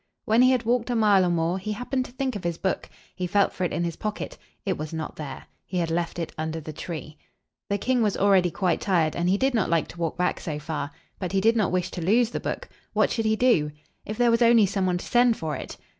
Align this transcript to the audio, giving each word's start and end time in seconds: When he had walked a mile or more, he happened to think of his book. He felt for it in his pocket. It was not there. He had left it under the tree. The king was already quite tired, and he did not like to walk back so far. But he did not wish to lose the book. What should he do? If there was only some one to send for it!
When 0.25 0.41
he 0.41 0.49
had 0.49 0.63
walked 0.63 0.89
a 0.89 0.95
mile 0.95 1.23
or 1.23 1.29
more, 1.29 1.59
he 1.59 1.73
happened 1.73 2.05
to 2.05 2.11
think 2.11 2.35
of 2.35 2.43
his 2.43 2.57
book. 2.57 2.89
He 3.13 3.27
felt 3.27 3.53
for 3.53 3.65
it 3.65 3.71
in 3.71 3.83
his 3.83 3.97
pocket. 3.97 4.35
It 4.65 4.75
was 4.75 4.91
not 4.91 5.15
there. 5.15 5.45
He 5.63 5.77
had 5.77 5.91
left 5.91 6.17
it 6.17 6.31
under 6.39 6.59
the 6.59 6.73
tree. 6.73 7.19
The 7.69 7.77
king 7.77 8.01
was 8.01 8.17
already 8.17 8.49
quite 8.49 8.81
tired, 8.81 9.15
and 9.15 9.29
he 9.29 9.37
did 9.37 9.53
not 9.53 9.69
like 9.69 9.87
to 9.89 9.99
walk 9.99 10.17
back 10.17 10.39
so 10.39 10.57
far. 10.57 10.89
But 11.19 11.33
he 11.33 11.39
did 11.39 11.55
not 11.55 11.71
wish 11.71 11.91
to 11.91 12.01
lose 12.03 12.31
the 12.31 12.39
book. 12.39 12.67
What 12.93 13.11
should 13.11 13.25
he 13.25 13.35
do? 13.35 13.69
If 14.03 14.17
there 14.17 14.31
was 14.31 14.41
only 14.41 14.65
some 14.65 14.87
one 14.87 14.97
to 14.97 15.05
send 15.05 15.37
for 15.37 15.55
it! 15.55 15.77